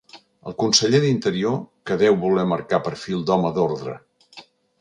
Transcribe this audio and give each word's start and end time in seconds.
El 0.51 0.55
conseller 0.61 1.01
d'Interior, 1.03 1.59
que 1.91 1.99
deu 2.05 2.19
voler 2.25 2.47
marcar 2.55 2.83
perfil 2.89 3.23
d'home 3.29 3.53
d'ordre. 3.59 3.95